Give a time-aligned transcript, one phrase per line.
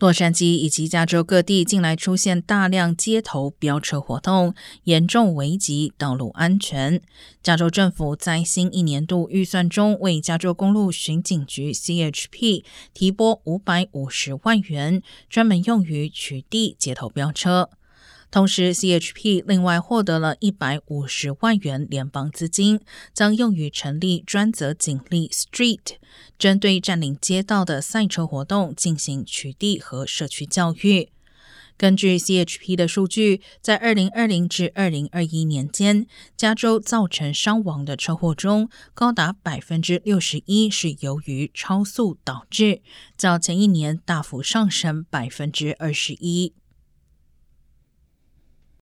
[0.00, 4.54] 洛杉矶以及加州各地近来出现大量街头飙车活动，
[4.84, 7.02] 严重危及道路安全。
[7.42, 17.68] 加州政府在新一年度预算中为加州公路巡警局 （CHP） 提拨五百五十万元，专门用于取缔街头飙车。
[18.30, 22.80] 同时，CHP 另外获得了一百五十万元联邦资金，
[23.12, 25.96] 将用于成立专责警力 Street，
[26.38, 31.10] 针对占领街道的赛车活动进行取缔和社区教育。
[31.76, 42.82] 根据 CHP 的数据，在二零二零至二零二一年间，加州造成伤亡的车祸中，高达百分之六十一是由于超速导致，
[43.16, 46.52] 较前一年大幅上升百分之二十一。